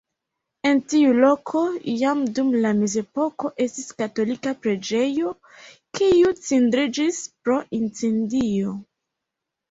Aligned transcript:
En 0.67 0.79
tiu 0.91 1.09
loko 1.23 1.59
jam 1.97 2.21
dum 2.37 2.47
la 2.63 2.69
mezepoko 2.77 3.51
estis 3.65 3.91
katolika 3.99 4.53
preĝejo, 4.63 5.33
kiu 5.99 6.31
cindriĝis 6.47 7.19
pro 7.43 7.59
incendio. 7.81 8.73